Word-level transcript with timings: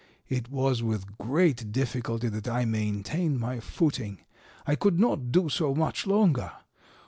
It 0.27 0.49
was 0.49 0.81
with 0.81 1.19
great 1.19 1.71
difficulty 1.71 2.27
that 2.27 2.47
I 2.47 2.65
maintained 2.65 3.39
my 3.39 3.59
footing. 3.59 4.21
I 4.65 4.73
could 4.73 4.99
not 4.99 5.31
do 5.31 5.47
so 5.47 5.75
much 5.75 6.07
longer. 6.07 6.51